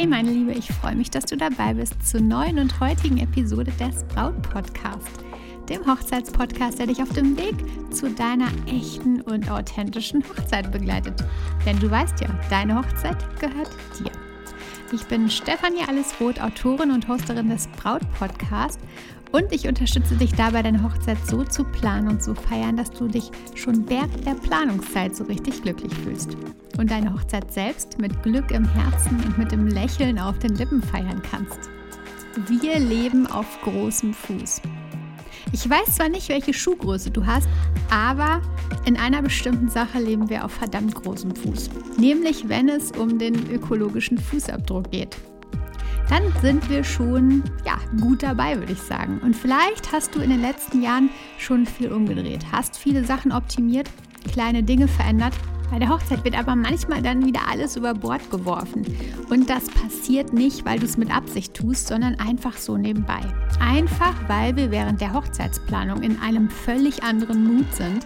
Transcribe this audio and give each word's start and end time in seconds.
Hey 0.00 0.06
meine 0.06 0.30
Liebe, 0.30 0.52
ich 0.52 0.72
freue 0.72 0.96
mich, 0.96 1.10
dass 1.10 1.26
du 1.26 1.36
dabei 1.36 1.74
bist 1.74 2.08
zur 2.08 2.22
neuen 2.22 2.58
und 2.58 2.80
heutigen 2.80 3.18
Episode 3.18 3.70
des 3.72 4.02
Braut 4.04 4.40
Podcast, 4.40 5.10
dem 5.68 5.86
Hochzeitspodcast, 5.86 6.78
der 6.78 6.86
dich 6.86 7.02
auf 7.02 7.10
dem 7.10 7.36
Weg 7.36 7.54
zu 7.92 8.08
deiner 8.08 8.48
echten 8.66 9.20
und 9.20 9.50
authentischen 9.50 10.24
Hochzeit 10.26 10.72
begleitet. 10.72 11.22
Denn 11.66 11.78
du 11.80 11.90
weißt 11.90 12.18
ja, 12.22 12.28
deine 12.48 12.78
Hochzeit 12.78 13.18
gehört 13.40 13.68
dir. 13.98 14.10
Ich 14.90 15.04
bin 15.04 15.28
Stefanie 15.28 15.86
Allesroth, 15.86 16.40
Autorin 16.40 16.92
und 16.92 17.06
Hosterin 17.06 17.50
des 17.50 17.68
Braut 17.68 18.00
Podcast 18.18 18.80
und 19.32 19.52
ich 19.52 19.68
unterstütze 19.68 20.16
dich 20.16 20.32
dabei, 20.32 20.62
deine 20.62 20.82
Hochzeit 20.82 21.18
so 21.26 21.44
zu 21.44 21.64
planen 21.64 22.08
und 22.08 22.22
zu 22.22 22.34
feiern, 22.34 22.76
dass 22.76 22.90
du 22.90 23.06
dich 23.06 23.30
schon 23.54 23.88
während 23.88 24.26
der 24.26 24.34
Planungszeit 24.34 25.14
so 25.14 25.24
richtig 25.24 25.62
glücklich 25.62 25.94
fühlst. 25.94 26.36
Und 26.78 26.90
deine 26.90 27.12
Hochzeit 27.12 27.52
selbst 27.52 27.98
mit 27.98 28.22
Glück 28.22 28.50
im 28.50 28.64
Herzen 28.64 29.22
und 29.24 29.38
mit 29.38 29.52
dem 29.52 29.66
Lächeln 29.68 30.18
auf 30.18 30.38
den 30.38 30.56
Lippen 30.56 30.82
feiern 30.82 31.22
kannst. 31.30 31.70
Wir 32.48 32.78
leben 32.78 33.26
auf 33.26 33.60
großem 33.62 34.14
Fuß. 34.14 34.62
Ich 35.52 35.68
weiß 35.68 35.96
zwar 35.96 36.08
nicht, 36.08 36.28
welche 36.28 36.54
Schuhgröße 36.54 37.10
du 37.10 37.26
hast, 37.26 37.48
aber 37.90 38.40
in 38.84 38.96
einer 38.96 39.22
bestimmten 39.22 39.68
Sache 39.68 39.98
leben 39.98 40.28
wir 40.28 40.44
auf 40.44 40.52
verdammt 40.52 40.94
großem 40.94 41.34
Fuß. 41.34 41.70
Nämlich 41.98 42.48
wenn 42.48 42.68
es 42.68 42.92
um 42.92 43.18
den 43.18 43.50
ökologischen 43.50 44.18
Fußabdruck 44.18 44.90
geht 44.90 45.16
dann 46.10 46.22
sind 46.42 46.68
wir 46.68 46.82
schon 46.82 47.44
ja, 47.64 47.78
gut 48.00 48.22
dabei, 48.22 48.58
würde 48.58 48.72
ich 48.72 48.82
sagen. 48.82 49.20
Und 49.22 49.34
vielleicht 49.34 49.92
hast 49.92 50.14
du 50.14 50.20
in 50.20 50.30
den 50.30 50.40
letzten 50.40 50.82
Jahren 50.82 51.10
schon 51.38 51.66
viel 51.66 51.92
umgedreht, 51.92 52.46
hast 52.52 52.76
viele 52.76 53.04
Sachen 53.04 53.32
optimiert, 53.32 53.88
kleine 54.32 54.62
Dinge 54.62 54.88
verändert. 54.88 55.34
Bei 55.70 55.78
der 55.78 55.88
Hochzeit 55.88 56.24
wird 56.24 56.36
aber 56.36 56.56
manchmal 56.56 57.00
dann 57.00 57.24
wieder 57.24 57.48
alles 57.48 57.76
über 57.76 57.94
Bord 57.94 58.28
geworfen. 58.30 58.84
Und 59.28 59.48
das 59.48 59.68
passiert 59.68 60.32
nicht, 60.32 60.64
weil 60.64 60.80
du 60.80 60.84
es 60.84 60.96
mit 60.96 61.14
Absicht 61.14 61.54
tust, 61.54 61.86
sondern 61.86 62.18
einfach 62.18 62.56
so 62.56 62.76
nebenbei. 62.76 63.20
Einfach, 63.60 64.14
weil 64.26 64.56
wir 64.56 64.72
während 64.72 65.00
der 65.00 65.14
Hochzeitsplanung 65.14 66.02
in 66.02 66.18
einem 66.20 66.50
völlig 66.50 67.04
anderen 67.04 67.44
Mut 67.44 67.72
sind 67.72 68.04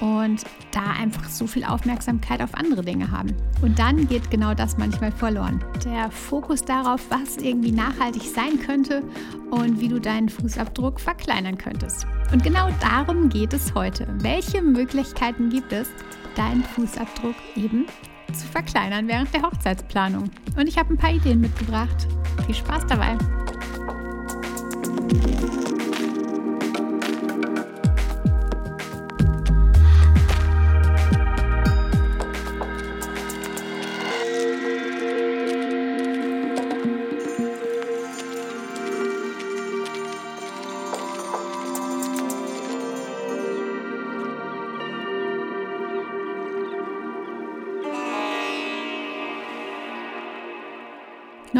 und 0.00 0.44
da 0.72 0.92
einfach 0.98 1.28
so 1.28 1.46
viel 1.46 1.64
Aufmerksamkeit 1.64 2.42
auf 2.42 2.54
andere 2.54 2.82
Dinge 2.82 3.10
haben. 3.10 3.34
Und 3.62 3.78
dann 3.78 4.06
geht 4.06 4.30
genau 4.30 4.54
das 4.54 4.76
manchmal 4.76 5.12
verloren. 5.12 5.64
Der 5.84 6.10
Fokus 6.10 6.64
darauf, 6.64 7.00
was 7.10 7.36
irgendwie 7.38 7.72
nachhaltig 7.72 8.22
sein 8.22 8.58
könnte 8.58 9.02
und 9.50 9.80
wie 9.80 9.88
du 9.88 10.00
deinen 10.00 10.28
Fußabdruck 10.28 11.00
verkleinern 11.00 11.56
könntest. 11.56 12.06
Und 12.32 12.42
genau 12.42 12.68
darum 12.80 13.28
geht 13.28 13.52
es 13.52 13.74
heute. 13.74 14.06
Welche 14.20 14.62
Möglichkeiten 14.62 15.48
gibt 15.48 15.72
es, 15.72 15.88
deinen 16.34 16.62
Fußabdruck 16.62 17.36
eben 17.54 17.86
zu 18.32 18.46
verkleinern 18.46 19.08
während 19.08 19.32
der 19.32 19.42
Hochzeitsplanung? 19.42 20.30
Und 20.56 20.68
ich 20.68 20.76
habe 20.76 20.92
ein 20.92 20.98
paar 20.98 21.12
Ideen 21.12 21.40
mitgebracht. 21.40 22.06
Viel 22.46 22.54
Spaß 22.54 22.86
dabei! 22.86 23.16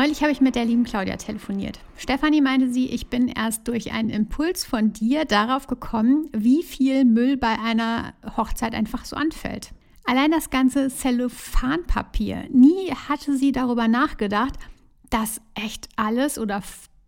Neulich 0.06 0.22
habe 0.22 0.31
ich 0.31 0.41
mit 0.41 0.55
der 0.55 0.65
lieben 0.65 0.84
Claudia 0.84 1.17
telefoniert. 1.17 1.81
Stefanie 1.97 2.41
meinte 2.41 2.71
sie, 2.71 2.87
ich 2.91 3.09
bin 3.09 3.27
erst 3.27 3.67
durch 3.67 3.91
einen 3.91 4.09
Impuls 4.09 4.65
von 4.65 4.93
dir 4.93 5.25
darauf 5.25 5.67
gekommen, 5.67 6.28
wie 6.33 6.62
viel 6.62 7.05
Müll 7.05 7.37
bei 7.37 7.59
einer 7.59 8.15
Hochzeit 8.37 8.72
einfach 8.72 9.05
so 9.05 9.16
anfällt. 9.16 9.72
Allein 10.05 10.31
das 10.31 10.50
ganze 10.50 10.91
Zellophanpapier. 10.91 12.45
Nie 12.53 12.93
hatte 13.09 13.37
sie 13.37 13.50
darüber 13.50 13.89
nachgedacht, 13.89 14.55
dass 15.11 15.41
echt 15.55 15.89
alles 15.97 16.39
oder 16.39 16.62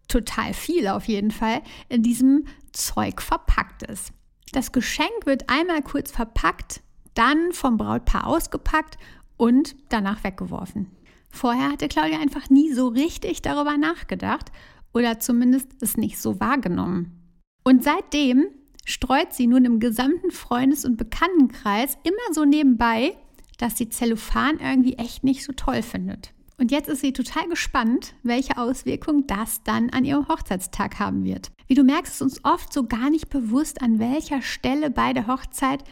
total 0.09 0.53
viel 0.53 0.89
auf 0.89 1.05
jeden 1.05 1.31
Fall 1.31 1.63
in 1.89 2.03
diesem 2.03 2.47
Zeug 2.73 3.23
verpackt 3.23 3.85
ist. 3.85 4.13
Das 4.51 4.73
Geschenk 4.73 5.25
wird 5.25 5.49
einmal 5.49 5.83
kurz 5.83 6.11
verpackt, 6.11 6.83
dann 7.15 7.53
vom 7.53 7.77
Brautpaar 7.77 8.27
ausgepackt 8.27 8.99
und 9.37 9.77
danach 9.89 10.25
weggeworfen. 10.25 10.98
Vorher 11.31 11.71
hatte 11.71 11.89
Claudia 11.89 12.19
einfach 12.19 12.51
nie 12.51 12.73
so 12.73 12.89
richtig 12.89 13.43
darüber 13.43 13.77
nachgedacht 13.77 14.51
oder 14.93 15.21
zumindest 15.21 15.69
es 15.81 15.97
nicht 15.97 16.19
so 16.19 16.41
wahrgenommen. 16.41 17.19
Und 17.65 17.85
seitdem 17.85 18.47
streut 18.85 19.33
sie 19.33 19.47
nun 19.47 19.65
im 19.65 19.81
gesamten 19.81 20.31
Freundes- 20.31 20.85
und 20.85 20.97
Bekanntenkreis 20.97 21.99
immer 22.03 22.35
so 22.35 22.45
nebenbei, 22.45 23.17
dass 23.59 23.77
sie 23.77 23.89
Zellophan 23.89 24.59
irgendwie 24.61 24.95
echt 24.95 25.25
nicht 25.25 25.45
so 25.45 25.53
toll 25.53 25.83
findet. 25.83 26.33
Und 26.57 26.73
jetzt 26.73 26.89
ist 26.89 27.03
sie 27.03 27.13
total 27.13 27.49
gespannt, 27.49 28.15
welche 28.23 28.57
Auswirkungen 28.57 29.27
das 29.27 29.63
dann 29.63 29.91
an 29.91 30.05
ihrem 30.05 30.27
Hochzeitstag 30.27 30.99
haben 30.99 31.25
wird. 31.25 31.53
Wie 31.69 31.75
du 31.75 31.85
merkst, 31.85 32.15
ist 32.15 32.23
uns 32.23 32.45
oft 32.45 32.73
so 32.73 32.85
gar 32.85 33.11
nicht 33.11 33.29
bewusst, 33.29 33.83
an 33.83 34.01
welcher 34.01 34.43
Stelle 34.43 34.91
bei 34.91 35.13
der 35.13 35.29
Hochzeit 35.29 35.85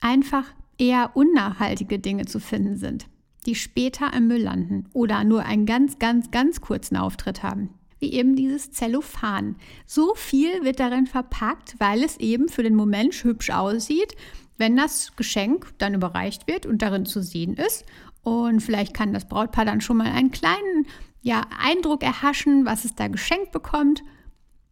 einfach 0.00 0.44
eher 0.78 1.12
unnachhaltige 1.14 1.98
Dinge 1.98 2.24
zu 2.26 2.40
finden 2.40 2.76
sind 2.76 3.06
die 3.48 3.54
später 3.54 4.12
im 4.12 4.28
Müll 4.28 4.42
landen 4.42 4.90
oder 4.92 5.24
nur 5.24 5.42
einen 5.46 5.64
ganz, 5.64 5.98
ganz, 5.98 6.30
ganz 6.30 6.60
kurzen 6.60 6.98
Auftritt 6.98 7.42
haben. 7.42 7.70
Wie 7.98 8.12
eben 8.12 8.36
dieses 8.36 8.72
Zellophan. 8.72 9.56
So 9.86 10.14
viel 10.14 10.64
wird 10.64 10.80
darin 10.80 11.06
verpackt, 11.06 11.74
weil 11.78 12.04
es 12.04 12.18
eben 12.18 12.50
für 12.50 12.62
den 12.62 12.74
Moment 12.74 13.14
hübsch 13.14 13.48
aussieht, 13.48 14.14
wenn 14.58 14.76
das 14.76 15.16
Geschenk 15.16 15.72
dann 15.78 15.94
überreicht 15.94 16.46
wird 16.46 16.66
und 16.66 16.82
darin 16.82 17.06
zu 17.06 17.22
sehen 17.22 17.54
ist. 17.54 17.86
Und 18.22 18.60
vielleicht 18.60 18.92
kann 18.92 19.14
das 19.14 19.26
Brautpaar 19.26 19.64
dann 19.64 19.80
schon 19.80 19.96
mal 19.96 20.12
einen 20.12 20.30
kleinen 20.30 20.86
ja, 21.22 21.46
Eindruck 21.58 22.02
erhaschen, 22.02 22.66
was 22.66 22.84
es 22.84 22.94
da 22.94 23.08
geschenkt 23.08 23.50
bekommt. 23.50 24.02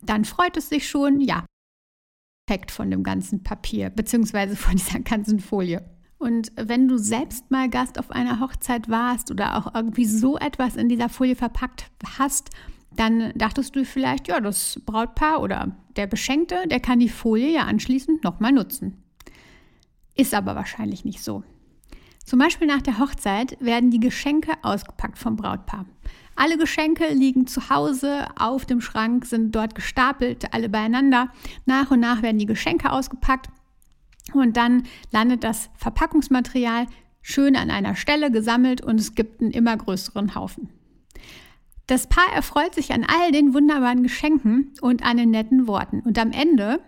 Dann 0.02 0.26
freut 0.26 0.58
es 0.58 0.68
sich 0.68 0.86
schon, 0.86 1.22
ja, 1.22 1.46
Effekt 2.46 2.70
von 2.70 2.90
dem 2.90 3.02
ganzen 3.02 3.42
Papier, 3.42 3.88
beziehungsweise 3.88 4.54
von 4.54 4.76
dieser 4.76 5.00
ganzen 5.00 5.40
Folie. 5.40 5.95
Und 6.18 6.52
wenn 6.56 6.88
du 6.88 6.96
selbst 6.96 7.50
mal 7.50 7.68
Gast 7.68 7.98
auf 7.98 8.10
einer 8.10 8.40
Hochzeit 8.40 8.88
warst 8.88 9.30
oder 9.30 9.56
auch 9.56 9.74
irgendwie 9.74 10.06
so 10.06 10.38
etwas 10.38 10.76
in 10.76 10.88
dieser 10.88 11.08
Folie 11.08 11.36
verpackt 11.36 11.90
hast, 12.18 12.50
dann 12.94 13.32
dachtest 13.34 13.76
du 13.76 13.84
vielleicht, 13.84 14.28
ja, 14.28 14.40
das 14.40 14.80
Brautpaar 14.86 15.42
oder 15.42 15.76
der 15.96 16.06
Beschenkte, 16.06 16.66
der 16.66 16.80
kann 16.80 16.98
die 16.98 17.10
Folie 17.10 17.52
ja 17.52 17.64
anschließend 17.64 18.24
nochmal 18.24 18.52
nutzen. 18.52 19.02
Ist 20.14 20.34
aber 20.34 20.54
wahrscheinlich 20.54 21.04
nicht 21.04 21.22
so. 21.22 21.42
Zum 22.24 22.38
Beispiel 22.38 22.66
nach 22.66 22.82
der 22.82 22.98
Hochzeit 22.98 23.56
werden 23.60 23.90
die 23.90 24.00
Geschenke 24.00 24.52
ausgepackt 24.62 25.18
vom 25.18 25.36
Brautpaar. 25.36 25.84
Alle 26.34 26.58
Geschenke 26.58 27.12
liegen 27.12 27.46
zu 27.46 27.70
Hause 27.70 28.26
auf 28.38 28.66
dem 28.66 28.80
Schrank, 28.80 29.26
sind 29.26 29.54
dort 29.54 29.74
gestapelt, 29.74 30.52
alle 30.52 30.68
beieinander. 30.68 31.30
Nach 31.66 31.90
und 31.90 32.00
nach 32.00 32.22
werden 32.22 32.38
die 32.38 32.46
Geschenke 32.46 32.90
ausgepackt 32.90 33.48
und 34.32 34.56
dann 34.56 34.84
landet 35.12 35.44
das 35.44 35.70
Verpackungsmaterial 35.76 36.86
schön 37.22 37.56
an 37.56 37.70
einer 37.70 37.96
Stelle 37.96 38.30
gesammelt 38.30 38.80
und 38.82 39.00
es 39.00 39.14
gibt 39.14 39.40
einen 39.40 39.50
immer 39.50 39.76
größeren 39.76 40.34
Haufen. 40.34 40.68
Das 41.86 42.08
Paar 42.08 42.32
erfreut 42.34 42.74
sich 42.74 42.92
an 42.92 43.04
all 43.04 43.30
den 43.30 43.54
wunderbaren 43.54 44.02
Geschenken 44.02 44.72
und 44.80 45.04
an 45.04 45.16
den 45.16 45.30
netten 45.30 45.68
Worten. 45.68 46.00
Und 46.00 46.18
am 46.18 46.32
Ende 46.32 46.80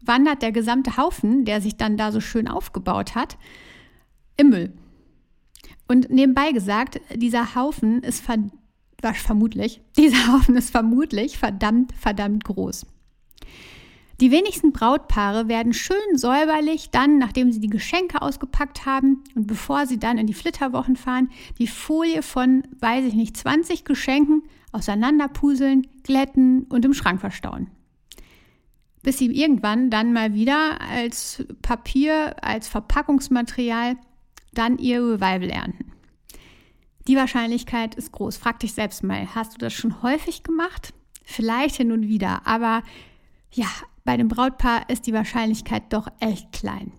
wandert 0.00 0.42
der 0.42 0.52
gesamte 0.52 0.96
Haufen, 0.96 1.44
der 1.44 1.60
sich 1.60 1.76
dann 1.76 1.98
da 1.98 2.10
so 2.10 2.20
schön 2.20 2.48
aufgebaut 2.48 3.14
hat, 3.14 3.36
im 4.36 4.50
Müll. 4.50 4.72
Und 5.88 6.10
nebenbei 6.10 6.52
gesagt, 6.52 7.00
dieser 7.14 7.54
Haufen 7.54 8.02
ist 8.02 8.24
ver 8.24 8.38
vermutlich, 9.14 9.80
dieser 9.96 10.32
Haufen 10.32 10.56
ist 10.56 10.70
vermutlich 10.70 11.38
verdammt, 11.38 11.92
verdammt 11.94 12.44
groß. 12.44 12.86
Die 14.20 14.30
wenigsten 14.30 14.72
Brautpaare 14.72 15.48
werden 15.48 15.72
schön 15.72 15.96
säuberlich 16.16 16.90
dann, 16.90 17.16
nachdem 17.16 17.52
sie 17.52 17.60
die 17.60 17.70
Geschenke 17.70 18.20
ausgepackt 18.20 18.84
haben 18.84 19.24
und 19.34 19.46
bevor 19.46 19.86
sie 19.86 19.98
dann 19.98 20.18
in 20.18 20.26
die 20.26 20.34
Flitterwochen 20.34 20.96
fahren, 20.96 21.30
die 21.58 21.66
Folie 21.66 22.22
von, 22.22 22.62
weiß 22.80 23.06
ich 23.06 23.14
nicht, 23.14 23.34
20 23.34 23.86
Geschenken 23.86 24.42
auseinanderpuseln, 24.72 25.86
glätten 26.02 26.64
und 26.64 26.84
im 26.84 26.92
Schrank 26.92 27.20
verstauen. 27.20 27.70
Bis 29.02 29.16
sie 29.16 29.26
irgendwann 29.26 29.88
dann 29.88 30.12
mal 30.12 30.34
wieder 30.34 30.78
als 30.82 31.42
Papier, 31.62 32.36
als 32.44 32.68
Verpackungsmaterial 32.68 33.96
dann 34.52 34.76
ihr 34.76 35.00
Revival 35.00 35.48
ernten. 35.48 35.92
Die 37.08 37.16
Wahrscheinlichkeit 37.16 37.94
ist 37.94 38.12
groß. 38.12 38.36
Frag 38.36 38.60
dich 38.60 38.74
selbst 38.74 39.02
mal, 39.02 39.34
hast 39.34 39.54
du 39.54 39.58
das 39.58 39.72
schon 39.72 40.02
häufig 40.02 40.42
gemacht? 40.42 40.92
Vielleicht 41.24 41.76
hin 41.76 41.90
und 41.90 42.06
wieder, 42.06 42.46
aber 42.46 42.82
ja, 43.52 43.66
bei 44.10 44.16
dem 44.16 44.26
Brautpaar 44.26 44.90
ist 44.90 45.06
die 45.06 45.12
Wahrscheinlichkeit 45.12 45.84
doch 45.92 46.08
echt 46.18 46.50
klein. 46.50 46.90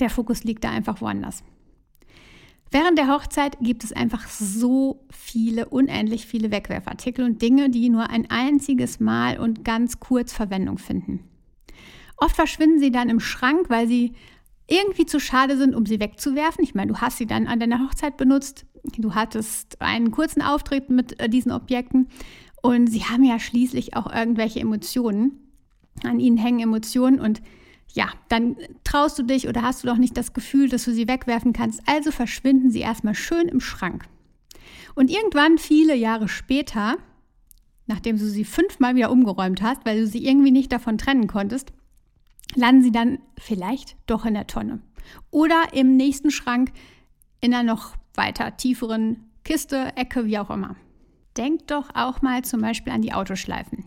Der 0.00 0.10
Fokus 0.10 0.42
liegt 0.42 0.64
da 0.64 0.70
einfach 0.70 1.00
woanders. 1.00 1.44
Während 2.72 2.98
der 2.98 3.06
Hochzeit 3.06 3.58
gibt 3.60 3.84
es 3.84 3.92
einfach 3.92 4.26
so 4.26 5.06
viele, 5.12 5.68
unendlich 5.68 6.26
viele 6.26 6.50
Wegwerfartikel 6.50 7.24
und 7.24 7.40
Dinge, 7.42 7.70
die 7.70 7.90
nur 7.90 8.10
ein 8.10 8.28
einziges 8.28 8.98
Mal 8.98 9.38
und 9.38 9.64
ganz 9.64 10.00
kurz 10.00 10.32
Verwendung 10.32 10.78
finden. 10.78 11.20
Oft 12.16 12.34
verschwinden 12.34 12.80
sie 12.80 12.90
dann 12.90 13.08
im 13.08 13.20
Schrank, 13.20 13.70
weil 13.70 13.86
sie 13.86 14.14
irgendwie 14.66 15.06
zu 15.06 15.20
schade 15.20 15.56
sind, 15.56 15.76
um 15.76 15.86
sie 15.86 16.00
wegzuwerfen. 16.00 16.64
Ich 16.64 16.74
meine, 16.74 16.90
du 16.90 17.00
hast 17.00 17.18
sie 17.18 17.26
dann 17.26 17.46
an 17.46 17.60
deiner 17.60 17.86
Hochzeit 17.86 18.16
benutzt, 18.16 18.66
du 18.98 19.14
hattest 19.14 19.80
einen 19.80 20.10
kurzen 20.10 20.42
Auftritt 20.42 20.90
mit 20.90 21.20
äh, 21.20 21.28
diesen 21.28 21.52
Objekten 21.52 22.08
und 22.62 22.88
sie 22.88 23.04
haben 23.04 23.22
ja 23.22 23.38
schließlich 23.38 23.94
auch 23.96 24.12
irgendwelche 24.12 24.58
Emotionen. 24.58 25.41
An 26.04 26.20
ihnen 26.20 26.36
hängen 26.36 26.60
Emotionen 26.60 27.20
und 27.20 27.42
ja, 27.94 28.08
dann 28.28 28.56
traust 28.84 29.18
du 29.18 29.22
dich 29.22 29.48
oder 29.48 29.62
hast 29.62 29.82
du 29.82 29.88
doch 29.88 29.98
nicht 29.98 30.16
das 30.16 30.32
Gefühl, 30.32 30.68
dass 30.68 30.84
du 30.84 30.92
sie 30.92 31.08
wegwerfen 31.08 31.52
kannst. 31.52 31.82
Also 31.86 32.10
verschwinden 32.10 32.70
sie 32.70 32.80
erstmal 32.80 33.14
schön 33.14 33.48
im 33.48 33.60
Schrank. 33.60 34.06
Und 34.94 35.10
irgendwann, 35.10 35.58
viele 35.58 35.94
Jahre 35.94 36.28
später, 36.28 36.96
nachdem 37.86 38.18
du 38.18 38.24
sie 38.24 38.44
fünfmal 38.44 38.94
wieder 38.94 39.10
umgeräumt 39.10 39.62
hast, 39.62 39.84
weil 39.84 40.00
du 40.00 40.06
sie 40.06 40.26
irgendwie 40.26 40.50
nicht 40.50 40.72
davon 40.72 40.98
trennen 40.98 41.26
konntest, 41.26 41.72
landen 42.54 42.82
sie 42.82 42.92
dann 42.92 43.18
vielleicht 43.38 43.96
doch 44.06 44.24
in 44.24 44.34
der 44.34 44.46
Tonne. 44.46 44.80
Oder 45.30 45.72
im 45.72 45.96
nächsten 45.96 46.30
Schrank 46.30 46.72
in 47.40 47.52
einer 47.52 47.74
noch 47.74 47.94
weiter 48.14 48.56
tieferen 48.56 49.30
Kiste, 49.44 49.96
Ecke, 49.96 50.26
wie 50.26 50.38
auch 50.38 50.50
immer. 50.50 50.76
Denk 51.36 51.66
doch 51.66 51.90
auch 51.94 52.22
mal 52.22 52.42
zum 52.44 52.60
Beispiel 52.60 52.92
an 52.92 53.02
die 53.02 53.12
Autoschleifen. 53.12 53.86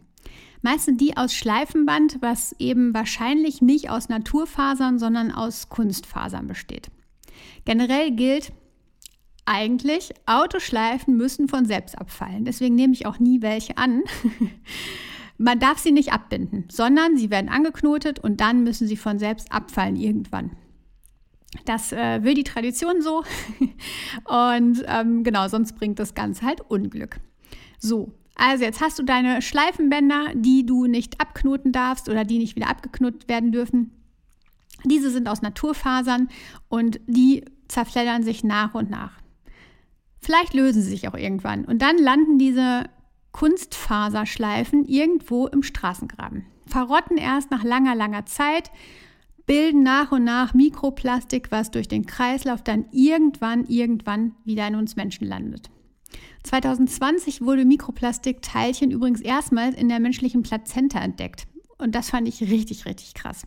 Meist 0.66 0.86
sind 0.86 1.00
die 1.00 1.16
aus 1.16 1.36
Schleifenband, 1.36 2.24
was 2.24 2.56
eben 2.58 2.92
wahrscheinlich 2.96 3.62
nicht 3.62 3.92
aus 3.92 4.10
Naturfasern, 4.10 4.98
sondern 4.98 5.32
aus 5.32 5.70
Kunstfasern 5.70 6.48
besteht. 6.48 6.90
Generell 7.66 8.10
gilt 8.10 8.52
eigentlich, 9.46 10.12
Autoschleifen 10.26 11.16
müssen 11.18 11.48
von 11.48 11.66
selbst 11.66 11.96
abfallen. 11.96 12.46
Deswegen 12.46 12.74
nehme 12.74 12.94
ich 12.94 13.06
auch 13.06 13.20
nie 13.20 13.44
welche 13.44 13.78
an. 13.78 14.02
Man 15.38 15.60
darf 15.60 15.78
sie 15.78 15.92
nicht 15.92 16.12
abbinden, 16.12 16.66
sondern 16.72 17.16
sie 17.16 17.30
werden 17.30 17.50
angeknotet 17.52 18.18
und 18.18 18.42
dann 18.42 18.64
müssen 18.64 18.88
sie 18.88 18.98
von 18.98 19.20
selbst 19.20 19.52
abfallen 19.52 19.96
irgendwann. 19.96 20.58
Das 21.66 21.92
äh, 21.92 22.24
will 22.24 22.34
die 22.34 22.44
Tradition 22.44 23.04
so. 23.04 23.24
und 24.58 24.84
ähm, 24.88 25.24
genau, 25.24 25.48
sonst 25.48 25.74
bringt 25.74 26.00
das 26.00 26.16
Ganze 26.16 26.44
halt 26.44 26.62
Unglück. 26.62 27.20
So, 27.78 28.14
also 28.36 28.64
jetzt 28.64 28.82
hast 28.82 29.00
du 29.00 29.04
deine 29.04 29.42
Schleifenbänder, 29.42 30.34
die 30.36 30.66
du 30.66 30.86
nicht 30.86 31.22
abknoten 31.22 31.72
darfst 31.72 32.10
oder 32.10 32.26
die 32.26 32.38
nicht 32.38 32.56
wieder 32.56 32.70
abgeknotet 32.70 33.28
werden 33.30 33.52
dürfen. 33.52 33.92
Diese 34.84 35.10
sind 35.10 35.28
aus 35.28 35.42
Naturfasern 35.42 36.30
und 36.68 37.00
die 37.08 37.46
zerfleddern 37.68 38.24
sich 38.24 38.44
nach 38.44 38.76
und 38.76 38.90
nach. 38.90 39.14
Vielleicht 40.20 40.54
lösen 40.54 40.82
sie 40.82 40.90
sich 40.90 41.08
auch 41.08 41.16
irgendwann 41.16 41.66
und 41.66 41.82
dann 41.82 41.98
landen 41.98 42.38
diese 42.38 42.90
Kunstfaserschleifen 43.32 44.86
irgendwo 44.86 45.48
im 45.48 45.64
Straßengraben. 45.64 46.46
Verrotten 46.68 47.18
erst 47.18 47.52
nach 47.52 47.64
langer, 47.64 47.96
langer 47.96 48.26
Zeit, 48.26 48.72
bilden 49.46 49.84
nach 49.84 50.12
und 50.12 50.24
nach 50.24 50.54
Mikroplastik, 50.54 51.52
was 51.52 51.70
durch 51.70 51.88
den 51.88 52.06
Kreislauf 52.06 52.64
dann 52.64 52.86
irgendwann, 52.92 53.66
irgendwann 53.66 54.36
wieder 54.44 54.68
in 54.68 54.76
uns 54.76 54.96
Menschen 54.96 55.28
landet. 55.28 55.70
2020 56.44 57.42
wurde 57.42 57.66
Mikroplastikteilchen 57.66 58.92
übrigens 58.92 59.22
erstmals 59.22 59.76
in 59.76 59.90
der 59.90 60.00
menschlichen 60.00 60.44
Plazenta 60.44 61.00
entdeckt. 61.00 61.48
Und 61.78 61.96
das 61.96 62.10
fand 62.10 62.28
ich 62.28 62.42
richtig, 62.42 62.86
richtig 62.86 63.14
krass. 63.14 63.46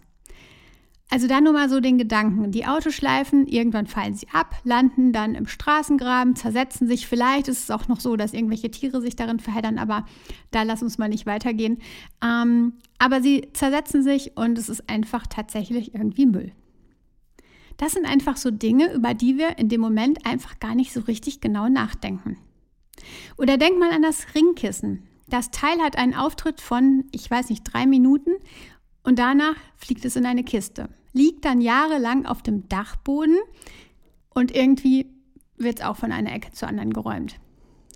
Also 1.10 1.26
da 1.26 1.40
nur 1.40 1.54
mal 1.54 1.70
so 1.70 1.80
den 1.80 1.96
Gedanken. 1.96 2.50
Die 2.50 2.66
Autoschleifen, 2.66 3.46
irgendwann 3.46 3.86
fallen 3.86 4.14
sie 4.14 4.28
ab, 4.30 4.56
landen 4.64 5.12
dann 5.12 5.34
im 5.34 5.46
Straßengraben, 5.46 6.36
zersetzen 6.36 6.86
sich. 6.86 7.06
Vielleicht 7.06 7.48
ist 7.48 7.62
es 7.62 7.70
auch 7.70 7.88
noch 7.88 8.00
so, 8.00 8.16
dass 8.16 8.34
irgendwelche 8.34 8.70
Tiere 8.70 9.00
sich 9.00 9.16
darin 9.16 9.40
verheddern, 9.40 9.78
aber 9.78 10.04
da 10.50 10.64
lass 10.64 10.82
uns 10.82 10.98
mal 10.98 11.08
nicht 11.08 11.24
weitergehen. 11.24 11.78
Ähm, 12.22 12.74
aber 12.98 13.22
sie 13.22 13.48
zersetzen 13.54 14.02
sich 14.02 14.36
und 14.36 14.58
es 14.58 14.68
ist 14.68 14.90
einfach 14.90 15.26
tatsächlich 15.26 15.94
irgendwie 15.94 16.26
Müll. 16.26 16.52
Das 17.78 17.92
sind 17.92 18.06
einfach 18.06 18.36
so 18.36 18.50
Dinge, 18.50 18.92
über 18.92 19.14
die 19.14 19.38
wir 19.38 19.58
in 19.58 19.70
dem 19.70 19.80
Moment 19.80 20.26
einfach 20.26 20.58
gar 20.58 20.74
nicht 20.74 20.92
so 20.92 21.00
richtig 21.00 21.40
genau 21.40 21.68
nachdenken. 21.68 22.36
Oder 23.36 23.56
denk 23.56 23.78
mal 23.78 23.90
an 23.92 24.02
das 24.02 24.34
Ringkissen. 24.34 25.08
Das 25.28 25.50
Teil 25.50 25.80
hat 25.80 25.96
einen 25.96 26.14
Auftritt 26.14 26.60
von, 26.60 27.04
ich 27.12 27.30
weiß 27.30 27.50
nicht, 27.50 27.64
drei 27.64 27.86
Minuten 27.86 28.30
und 29.02 29.18
danach 29.18 29.56
fliegt 29.76 30.04
es 30.04 30.16
in 30.16 30.26
eine 30.26 30.44
Kiste. 30.44 30.88
Liegt 31.12 31.44
dann 31.44 31.60
jahrelang 31.60 32.26
auf 32.26 32.42
dem 32.42 32.68
Dachboden 32.68 33.36
und 34.30 34.54
irgendwie 34.54 35.10
wird 35.56 35.80
es 35.80 35.84
auch 35.84 35.96
von 35.96 36.12
einer 36.12 36.32
Ecke 36.32 36.52
zur 36.52 36.68
anderen 36.68 36.92
geräumt. 36.92 37.36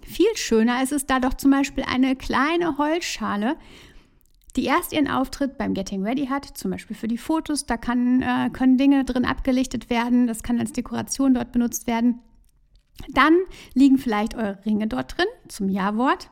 Viel 0.03 0.35
schöner 0.35 0.83
ist 0.83 0.93
es 0.93 1.07
da 1.07 1.21
doch 1.21 1.35
zum 1.35 1.53
Beispiel 1.53 1.85
eine 1.85 2.17
kleine 2.17 2.77
Holzschale, 2.77 3.57
die 4.57 4.65
erst 4.65 4.93
ihren 4.93 5.09
Auftritt 5.09 5.57
beim 5.57 5.73
Getting 5.73 6.03
Ready 6.03 6.27
hat, 6.27 6.45
zum 6.45 6.71
Beispiel 6.71 6.97
für 6.97 7.09
die 7.09 7.19
Fotos. 7.19 7.65
Da 7.65 7.77
kann, 7.77 8.21
äh, 8.21 8.51
können 8.53 8.77
Dinge 8.77 9.05
drin 9.05 9.25
abgelichtet 9.25 9.89
werden, 9.89 10.27
das 10.27 10.43
kann 10.43 10.59
als 10.59 10.73
Dekoration 10.73 11.35
dort 11.35 11.53
benutzt 11.53 11.87
werden. 11.87 12.21
Dann 13.11 13.37
liegen 13.75 13.99
vielleicht 13.99 14.35
eure 14.35 14.59
Ringe 14.65 14.87
dort 14.87 15.17
drin 15.17 15.27
zum 15.49 15.69
Ja-Wort. 15.69 16.31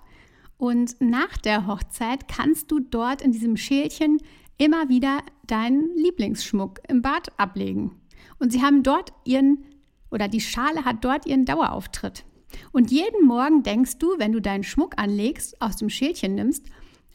Und 0.56 1.00
nach 1.00 1.38
der 1.38 1.66
Hochzeit 1.66 2.28
kannst 2.28 2.70
du 2.70 2.80
dort 2.80 3.22
in 3.22 3.32
diesem 3.32 3.56
Schälchen 3.56 4.18
immer 4.58 4.88
wieder 4.88 5.20
deinen 5.46 5.96
Lieblingsschmuck 5.96 6.80
im 6.88 7.00
Bad 7.00 7.38
ablegen. 7.38 7.92
Und 8.38 8.52
sie 8.52 8.62
haben 8.62 8.82
dort 8.82 9.12
ihren, 9.24 9.64
oder 10.10 10.28
die 10.28 10.40
Schale 10.40 10.84
hat 10.84 11.04
dort 11.04 11.26
ihren 11.26 11.46
Dauerauftritt. 11.46 12.24
Und 12.72 12.90
jeden 12.90 13.26
Morgen 13.26 13.62
denkst 13.62 13.98
du, 13.98 14.18
wenn 14.18 14.32
du 14.32 14.40
deinen 14.40 14.64
Schmuck 14.64 14.94
anlegst, 14.98 15.60
aus 15.62 15.76
dem 15.76 15.88
Schälchen 15.88 16.34
nimmst, 16.34 16.66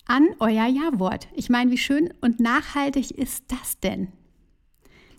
an 0.08 0.28
euer 0.40 0.66
Ja-Wort. 0.66 1.28
Ich 1.34 1.50
meine, 1.50 1.72
wie 1.72 1.78
schön 1.78 2.14
und 2.22 2.40
nachhaltig 2.40 3.12
ist 3.12 3.46
das 3.52 3.80
denn? 3.80 4.12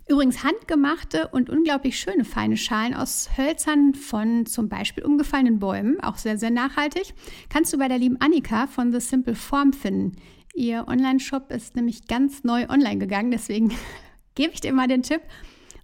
Übrigens 0.08 0.44
handgemachte 0.44 1.28
und 1.28 1.50
unglaublich 1.50 1.98
schöne 1.98 2.24
feine 2.24 2.56
Schalen 2.56 2.94
aus 2.94 3.30
Hölzern 3.36 3.94
von 3.94 4.46
zum 4.46 4.68
Beispiel 4.68 5.04
umgefallenen 5.04 5.58
Bäumen, 5.58 6.00
auch 6.00 6.16
sehr, 6.16 6.38
sehr 6.38 6.50
nachhaltig, 6.50 7.12
kannst 7.48 7.72
du 7.72 7.78
bei 7.78 7.88
der 7.88 7.98
lieben 7.98 8.20
Annika 8.20 8.68
von 8.68 8.92
The 8.92 9.00
Simple 9.00 9.34
Form 9.34 9.72
finden. 9.72 10.12
Ihr 10.54 10.86
Online-Shop 10.86 11.50
ist 11.50 11.74
nämlich 11.74 12.06
ganz 12.06 12.44
neu 12.44 12.68
online 12.68 12.98
gegangen, 12.98 13.32
deswegen 13.32 13.74
gebe 14.36 14.52
ich 14.52 14.60
dir 14.60 14.72
mal 14.72 14.86
den 14.86 15.02
Tipp, 15.02 15.22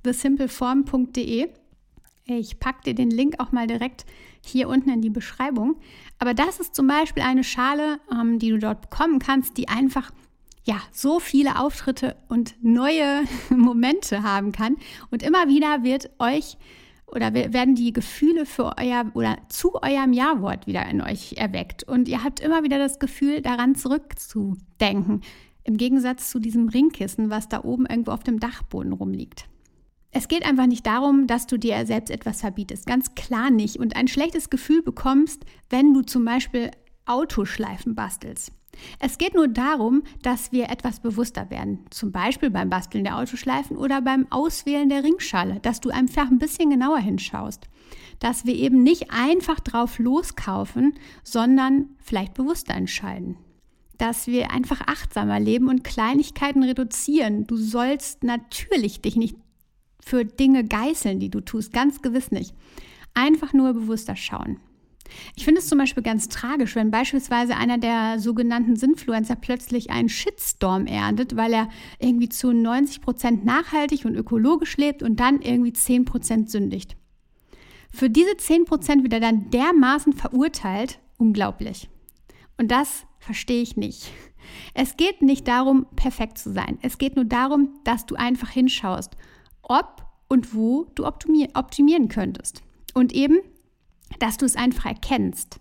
thesimpleform.de. 0.05 1.49
Ich 2.27 2.61
packe 2.61 2.83
dir 2.85 2.95
den 2.95 3.11
Link 3.11 3.41
auch 3.41 3.51
mal 3.51 3.67
direkt 3.67 4.07
hier 4.45 4.69
unten 4.69 4.91
in 4.91 5.03
die 5.03 5.11
Beschreibung. 5.11 5.81
Aber 6.21 6.33
das 6.33 6.61
ist 6.61 6.77
zum 6.77 6.87
Beispiel 6.87 7.25
eine 7.25 7.43
Schale, 7.43 7.99
ähm, 8.13 8.39
die 8.39 8.51
du 8.51 8.59
dort 8.59 8.83
bekommen 8.83 9.19
kannst, 9.19 9.57
die 9.57 9.69
einfach 9.69 10.13
ja, 10.65 10.77
so 10.93 11.19
viele 11.19 11.59
Auftritte 11.59 12.17
und 12.29 12.55
neue 12.63 13.23
Momente 13.51 14.23
haben 14.23 14.53
kann. 14.53 14.77
Und 15.11 15.23
immer 15.23 15.49
wieder 15.49 15.83
wird 15.83 16.11
euch 16.19 16.57
oder 17.07 17.35
werden 17.35 17.75
die 17.75 17.93
Gefühle 17.93 18.47
für 18.47 18.79
euer 18.79 19.05
oder 19.15 19.37
zu 19.49 19.75
eurem 19.75 20.15
Ja-Wort 20.15 20.67
wieder 20.67 20.89
in 20.89 21.03
euch 21.03 21.35
erweckt. 21.35 21.85
Und 21.85 22.09
ihr 22.09 22.25
habt 22.25 22.41
immer 22.41 22.63
wieder 22.63 22.79
das 22.79 22.99
Gefühl, 22.99 23.43
daran 23.43 23.75
zurückzudenken. 23.75 25.21
Im 25.65 25.77
Gegensatz 25.77 26.31
zu 26.31 26.39
diesem 26.39 26.69
Ringkissen, 26.69 27.29
was 27.29 27.49
da 27.49 27.65
oben 27.65 27.87
irgendwo 27.87 28.13
auf 28.13 28.25
dem 28.25 28.41
Dachboden 28.41 28.93
rumliegt. 28.93 29.47
Es 30.11 30.27
geht 30.27 30.45
einfach 30.45 30.67
nicht 30.67 30.87
darum, 30.87 31.27
dass 31.27 31.47
du 31.47 31.59
dir 31.59 31.87
selbst 31.87 32.11
etwas 32.11 32.41
verbietest. 32.41 32.87
Ganz 32.87 33.15
klar 33.15 33.51
nicht. 33.51 33.77
Und 33.77 33.95
ein 33.95 34.09
schlechtes 34.09 34.51
Gefühl 34.51 34.83
bekommst, 34.83 35.45
wenn 35.71 35.95
du 35.95 36.03
zum 36.03 36.25
Beispiel 36.25 36.71
Autoschleifen 37.05 37.95
bastelst. 37.95 38.53
Es 38.99 39.19
geht 39.19 39.35
nur 39.35 39.49
darum, 39.49 40.03
dass 40.23 40.53
wir 40.53 40.71
etwas 40.71 41.01
bewusster 41.01 41.51
werden. 41.51 41.85
Zum 41.91 42.13
Beispiel 42.13 42.51
beim 42.51 42.71
Basteln 42.71 43.05
der 43.05 43.19
Autoschleifen 43.19 43.77
oder 43.77 44.01
beim 44.01 44.27
Auswählen 44.31 44.89
der 44.89 45.05
Ringschale, 45.05 45.61
dass 45.61 45.81
du 45.81 45.91
einfach 45.91 46.31
ein 46.31 46.39
bisschen 46.39 46.71
genauer 46.71 46.99
hinschaust. 46.99 47.69
Dass 48.19 48.47
wir 48.47 48.55
eben 48.55 48.83
nicht 48.83 49.11
einfach 49.11 49.61
drauf 49.61 49.99
loskaufen, 49.99 50.95
sondern 51.23 51.91
vielleicht 51.99 52.35
bewusster 52.35 52.75
entscheiden. 52.75 53.37
Dass 53.99 54.27
wir 54.27 54.51
einfach 54.51 54.81
achtsamer 54.87 55.39
leben 55.39 55.69
und 55.69 55.85
Kleinigkeiten 55.85 56.63
reduzieren. 56.63 57.47
Du 57.47 57.57
sollst 57.57 58.25
natürlich 58.25 59.01
dich 59.01 59.17
nicht 59.17 59.37
für 60.01 60.25
Dinge 60.25 60.65
geißeln, 60.65 61.21
die 61.21 61.31
du 61.31 61.41
tust, 61.41 61.73
ganz 61.73 62.03
gewiss 62.03 62.31
nicht. 62.31 62.55
Einfach 63.15 63.53
nur 63.53 63.73
bewusster 63.75 64.17
schauen. 64.17 64.59
Ich 65.37 65.45
finde 65.45 65.61
es 65.61 65.69
zum 65.69 65.79
Beispiel 65.79 66.03
ganz 66.03 66.29
tragisch, 66.29 66.75
wenn 66.75 66.91
beispielsweise 66.91 67.57
einer 67.57 67.79
der 67.79 68.19
sogenannten 68.19 68.77
Sinfluencer 68.77 69.37
plötzlich 69.37 69.91
einen 69.91 70.09
Shitstorm 70.09 70.87
erntet, 70.87 71.37
weil 71.37 71.53
er 71.53 71.69
irgendwie 71.99 72.29
zu 72.29 72.53
90 72.53 73.01
Prozent 73.01 73.45
nachhaltig 73.45 74.05
und 74.05 74.15
ökologisch 74.15 74.77
lebt 74.77 75.03
und 75.03 75.21
dann 75.21 75.41
irgendwie 75.43 75.73
10 75.73 76.05
Prozent 76.05 76.51
sündigt. 76.51 76.97
Für 77.93 78.09
diese 78.09 78.37
10 78.37 78.65
Prozent 78.65 79.03
wird 79.03 79.13
er 79.13 79.21
dann 79.21 79.51
dermaßen 79.51 80.15
verurteilt, 80.15 80.99
unglaublich. 81.19 81.91
Und 82.57 82.71
das 82.71 83.05
verstehe 83.19 83.63
ich 83.63 83.77
nicht. 83.77 84.11
Es 84.75 84.97
geht 84.97 85.23
nicht 85.23 85.47
darum, 85.47 85.87
perfekt 85.95 86.39
zu 86.39 86.53
sein. 86.53 86.79
Es 86.83 86.99
geht 86.99 87.17
nur 87.17 87.25
darum, 87.25 87.79
dass 87.85 88.07
du 88.07 88.17
einfach 88.17 88.51
hinschaust, 88.51 89.17
ob 89.63 90.07
und 90.29 90.55
wo 90.55 90.87
du 90.95 91.07
optimieren 91.07 92.09
könntest. 92.09 92.63
Und 92.95 93.13
eben, 93.13 93.39
dass 94.19 94.37
du 94.37 94.47
es 94.47 94.57
einfach 94.57 94.87
erkennst. 94.87 95.61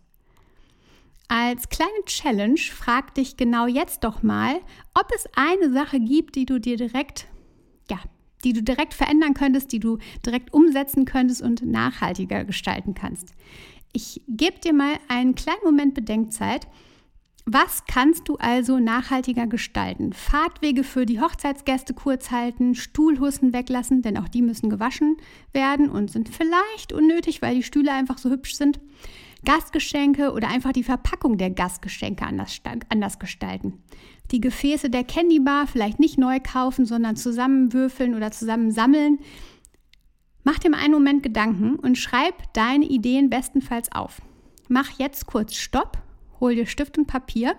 Als 1.28 1.70
kleine 1.70 2.04
Challenge 2.06 2.60
frag 2.60 3.16
dich 3.16 3.38
genau 3.38 3.66
jetzt 3.66 4.04
doch 4.04 4.22
mal, 4.22 4.56
ob 4.94 5.08
es 5.16 5.26
eine 5.36 5.72
Sache 5.72 6.00
gibt, 6.00 6.36
die 6.36 6.46
du 6.46 6.60
dir 6.60 6.76
direkt, 6.76 7.28
ja, 7.90 8.00
die 8.44 8.52
du 8.52 8.62
direkt 8.62 8.94
verändern 8.94 9.34
könntest, 9.34 9.72
die 9.72 9.80
du 9.80 9.98
direkt 10.26 10.54
umsetzen 10.54 11.06
könntest 11.06 11.42
und 11.42 11.62
nachhaltiger 11.62 12.44
gestalten 12.44 12.96
kannst. 12.96 13.30
Ich 13.94 14.22
gebe 14.28 14.60
dir 14.60 14.74
mal 14.74 14.96
einen 15.08 15.36
kleinen 15.36 15.64
Moment 15.64 15.94
Bedenkzeit. 15.94 16.68
Was 17.46 17.86
kannst 17.86 18.30
du 18.30 18.36
also 18.36 18.80
nachhaltiger 18.80 19.48
gestalten? 19.48 20.14
Fahrtwege 20.14 20.84
für 20.84 21.06
die 21.06 21.20
Hochzeitsgäste 21.20 21.94
kurz 21.94 22.30
halten, 22.30 22.76
Stuhlhussen 22.76 23.52
weglassen, 23.52 24.04
denn 24.04 24.18
auch 24.18 24.30
die 24.30 24.44
müssen 24.44 24.70
gewaschen 24.70 25.18
werden 25.52 25.90
und 25.90 26.12
sind 26.12 26.30
vielleicht 26.30 26.94
unnötig, 26.94 27.42
weil 27.42 27.56
die 27.56 27.64
Stühle 27.64 27.92
einfach 27.92 28.20
so 28.20 28.30
hübsch 28.30 28.56
sind. 28.56 28.80
Gastgeschenke 29.44 30.34
oder 30.34 30.50
einfach 30.50 30.72
die 30.72 30.84
Verpackung 30.84 31.38
der 31.40 31.50
Gastgeschenke 31.50 32.26
anders, 32.26 32.62
anders 32.90 33.18
gestalten. 33.18 33.82
Die 34.30 34.40
Gefäße 34.40 34.92
der 34.92 35.04
Candy 35.04 35.40
Bar 35.40 35.66
vielleicht 35.66 36.00
nicht 36.00 36.20
neu 36.20 36.40
kaufen, 36.40 36.86
sondern 36.86 37.16
zusammenwürfeln 37.16 38.14
oder 38.14 38.32
zusammen 38.32 38.72
sammeln. 38.72 39.18
Mach 40.44 40.60
dir 40.60 40.70
mal 40.70 40.80
einen 40.80 40.94
Moment 40.94 41.24
Gedanken 41.24 41.76
und 41.76 41.98
schreib 41.98 42.54
deine 42.54 42.86
Ideen 42.86 43.32
bestenfalls 43.32 43.92
auf. 43.92 44.22
Mach 44.70 45.00
jetzt 45.00 45.26
kurz 45.26 45.56
Stopp, 45.56 45.98
hol 46.42 46.56
dir 46.56 46.66
Stift 46.66 46.98
und 46.98 47.08
Papier. 47.08 47.56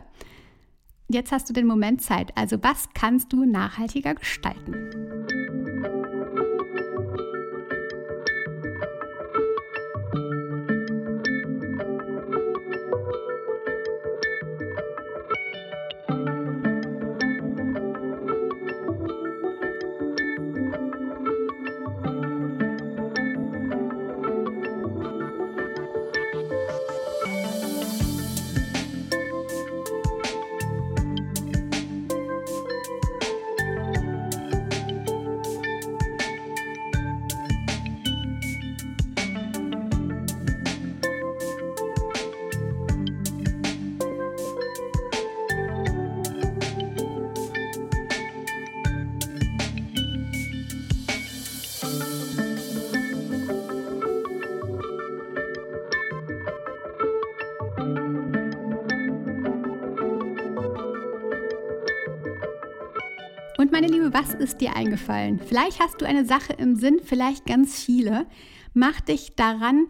Jetzt 1.09 1.33
hast 1.33 1.49
du 1.49 1.55
den 1.55 1.67
Moment 1.67 2.03
Zeit. 2.03 2.37
Also 2.37 2.59
was 2.63 2.91
kannst 2.93 3.33
du 3.33 3.45
nachhaltiger 3.45 4.15
gestalten? 4.15 4.91
Meine 63.73 63.87
Liebe, 63.87 64.13
was 64.13 64.35
ist 64.35 64.61
dir 64.61 64.77
eingefallen? 64.77 65.41
Vielleicht 65.41 65.81
hast 65.81 65.99
du 65.99 66.05
eine 66.05 66.27
Sache 66.27 66.53
im 66.53 66.77
Sinn, 66.77 67.01
vielleicht 67.03 67.47
ganz 67.47 67.83
viele. 67.83 68.27
Mach 68.75 69.01
dich 69.01 69.35
daran, 69.35 69.87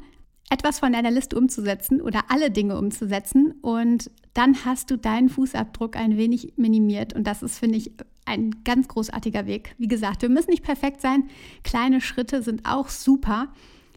etwas 0.50 0.78
von 0.78 0.92
deiner 0.92 1.10
Liste 1.10 1.36
umzusetzen 1.36 2.00
oder 2.00 2.26
alle 2.28 2.52
Dinge 2.52 2.78
umzusetzen 2.78 3.54
und 3.60 4.08
dann 4.34 4.64
hast 4.64 4.92
du 4.92 4.96
deinen 4.96 5.28
Fußabdruck 5.28 5.96
ein 5.96 6.16
wenig 6.16 6.52
minimiert 6.56 7.12
und 7.12 7.26
das 7.26 7.42
ist, 7.42 7.58
finde 7.58 7.76
ich, 7.76 7.90
ein 8.24 8.62
ganz 8.62 8.86
großartiger 8.86 9.46
Weg. 9.46 9.74
Wie 9.78 9.88
gesagt, 9.88 10.22
wir 10.22 10.28
müssen 10.28 10.50
nicht 10.50 10.62
perfekt 10.62 11.00
sein. 11.00 11.24
Kleine 11.64 12.00
Schritte 12.00 12.44
sind 12.44 12.64
auch 12.64 12.88
super. 12.88 13.52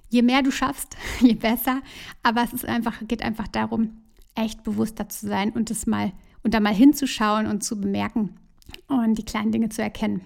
Je 0.10 0.24
mehr 0.24 0.42
du 0.42 0.50
schaffst, 0.50 0.98
je 1.22 1.36
besser. 1.36 1.82
Aber 2.24 2.42
es 2.42 2.54
ist 2.54 2.66
einfach, 2.66 3.08
geht 3.08 3.22
einfach 3.22 3.48
darum, 3.48 4.02
echt 4.34 4.64
bewusster 4.64 5.08
zu 5.10 5.28
sein 5.28 5.52
und 5.52 5.70
es 5.70 5.86
mal 5.86 6.12
und 6.42 6.56
da 6.56 6.60
mal 6.60 6.74
hinzuschauen 6.74 7.46
und 7.46 7.64
zu 7.64 7.80
bemerken, 7.80 8.36
und 8.88 9.16
die 9.16 9.26
kleinen 9.26 9.52
Dinge 9.52 9.70
zu 9.70 9.82
erkennen. 9.82 10.22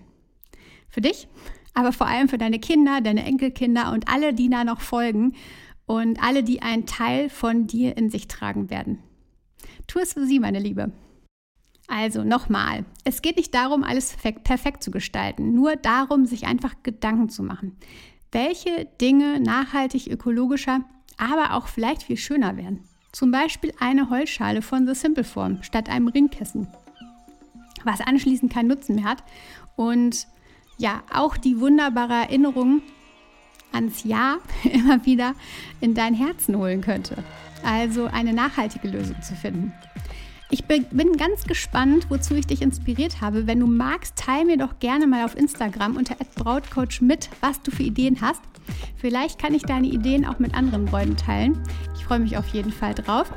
Für 0.89 1.01
dich, 1.01 1.27
aber 1.73 1.93
vor 1.93 2.07
allem 2.07 2.29
für 2.29 2.37
deine 2.37 2.59
Kinder, 2.59 3.01
deine 3.01 3.25
Enkelkinder 3.25 3.91
und 3.91 4.07
alle, 4.09 4.33
die 4.33 4.49
da 4.49 4.63
noch 4.63 4.81
folgen 4.81 5.35
und 5.85 6.21
alle, 6.21 6.43
die 6.43 6.61
einen 6.61 6.85
Teil 6.85 7.29
von 7.29 7.67
dir 7.67 7.97
in 7.97 8.09
sich 8.09 8.27
tragen 8.27 8.69
werden. 8.69 8.99
Tu 9.87 9.99
es 9.99 10.13
für 10.13 10.25
sie, 10.25 10.39
meine 10.39 10.59
Liebe. 10.59 10.91
Also 11.87 12.23
nochmal, 12.23 12.85
es 13.03 13.23
geht 13.23 13.37
nicht 13.37 13.53
darum, 13.55 13.83
alles 13.83 14.15
perfekt, 14.43 14.83
zu 14.83 14.91
gestalten, 14.91 15.55
nur 15.55 15.75
darum, 15.75 16.25
sich 16.25 16.45
einfach 16.45 16.75
Gedanken 16.83 17.29
zu 17.29 17.41
machen. 17.41 17.77
Welche 18.31 18.85
Dinge 19.01 19.39
nachhaltig, 19.39 20.07
ökologischer, 20.07 20.81
aber 21.17 21.55
auch 21.55 21.67
vielleicht 21.67 22.03
viel 22.03 22.17
schöner 22.17 22.57
werden. 22.57 22.83
Zum 23.11 23.31
Beispiel 23.31 23.73
eine 23.79 24.11
Holzschale 24.11 24.61
von 24.61 24.85
The 24.85 24.93
Simple 24.93 25.23
Form 25.23 25.63
statt 25.63 25.89
einem 25.89 26.07
Ringkissen 26.07 26.67
was 27.83 28.01
anschließend 28.01 28.51
keinen 28.51 28.67
Nutzen 28.67 28.95
mehr 28.95 29.05
hat. 29.05 29.23
Und 29.75 30.27
ja, 30.77 31.03
auch 31.13 31.37
die 31.37 31.59
wunderbare 31.59 32.13
Erinnerung 32.13 32.81
ans 33.71 34.03
Ja 34.03 34.37
immer 34.63 35.05
wieder 35.05 35.35
in 35.81 35.93
dein 35.93 36.13
Herzen 36.13 36.57
holen 36.57 36.81
könnte. 36.81 37.23
Also 37.63 38.05
eine 38.05 38.33
nachhaltige 38.33 38.87
Lösung 38.87 39.21
zu 39.21 39.35
finden. 39.35 39.73
Ich 40.51 40.65
bin 40.65 41.15
ganz 41.17 41.43
gespannt, 41.43 42.07
wozu 42.09 42.33
ich 42.33 42.47
dich 42.47 42.63
inspiriert 42.63 43.21
habe. 43.21 43.45
Wenn 43.45 43.59
du 43.59 43.67
magst, 43.67 44.15
teile 44.15 44.45
mir 44.45 44.57
doch 44.57 44.79
gerne 44.79 45.05
mal 45.05 45.23
auf 45.23 45.37
Instagram 45.37 45.95
unter 45.95 46.15
@brautcoach 46.35 47.01
mit, 47.01 47.29
was 47.39 47.61
du 47.61 47.69
für 47.69 47.83
Ideen 47.83 48.19
hast. 48.21 48.41
Vielleicht 48.95 49.39
kann 49.39 49.53
ich 49.53 49.61
deine 49.61 49.87
Ideen 49.87 50.25
auch 50.25 50.39
mit 50.39 50.55
anderen 50.55 50.85
Bräuten 50.85 51.17
teilen. 51.17 51.61
Ich 51.95 52.03
freue 52.03 52.19
mich 52.19 52.35
auf 52.35 52.47
jeden 52.47 52.71
Fall 52.71 52.95
drauf. 52.95 53.31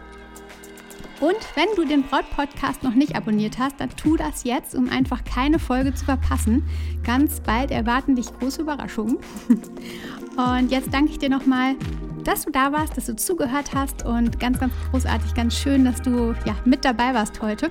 Und 1.23 1.37
wenn 1.55 1.69
du 1.77 1.85
den 1.85 2.03
Braut-Podcast 2.03 2.83
noch 2.83 2.95
nicht 2.95 3.15
abonniert 3.15 3.57
hast, 3.57 3.79
dann 3.79 3.91
tu 3.91 4.17
das 4.17 4.43
jetzt, 4.43 4.75
um 4.75 4.89
einfach 4.89 5.23
keine 5.23 5.61
Folge 5.61 5.95
zu 5.95 6.05
verpassen. 6.05 6.65
Ganz 7.05 7.39
bald 7.39 7.71
erwarten 7.71 8.17
dich 8.17 8.27
große 8.41 8.63
Überraschungen. 8.63 9.19
Und 10.37 10.73
jetzt 10.73 10.93
danke 10.93 11.13
ich 11.13 11.21
dir 11.21 11.29
nochmal, 11.29 11.77
dass 12.25 12.45
du 12.45 12.51
da 12.51 12.73
warst, 12.73 12.97
dass 12.97 13.07
du 13.07 13.15
zugehört 13.15 13.73
hast 13.75 14.05
und 14.05 14.41
ganz, 14.41 14.59
ganz 14.59 14.73
großartig, 14.91 15.35
ganz 15.35 15.59
schön, 15.59 15.85
dass 15.85 16.01
du 16.01 16.35
ja, 16.47 16.57
mit 16.65 16.85
dabei 16.85 17.13
warst 17.15 17.43
heute. 17.43 17.71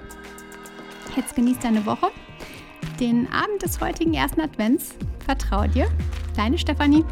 Jetzt 1.16 1.36
genieß 1.36 1.60
deine 1.60 1.86
Woche. 1.86 2.12
Den 3.00 3.28
Abend 3.32 3.64
des 3.64 3.82
heutigen 3.82 4.14
ersten 4.14 4.42
Advents. 4.42 4.94
Vertrau 5.26 5.68
dir. 5.68 5.88
Deine 6.36 6.58
Stefanie. 6.58 7.04